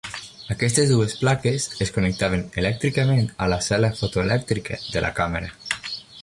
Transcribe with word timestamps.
Aquestes 0.53 0.87
dues 0.93 1.11
plaques 1.19 1.67
es 1.85 1.91
connectaven 1.97 2.45
elèctricament 2.63 3.29
a 3.47 3.51
la 3.53 3.61
cel·la 3.67 3.93
fotoelèctrica 4.01 4.81
de 4.97 5.05
la 5.07 5.13
càmera. 5.21 5.55